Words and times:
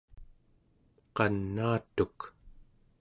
qanaatuk 1.15 2.19